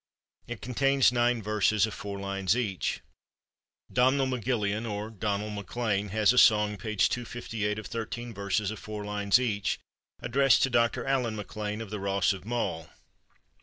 [0.47, 3.01] It contains nine verses of four lines each.
[3.93, 6.95] Domhnull MacGilleain, or Donal MacLean, has a song (p.
[6.95, 9.79] 258) of thirteen verses of four lines each,
[10.19, 11.05] addressed to Dr.
[11.05, 12.89] Allan MacLean of the Rons of Mull.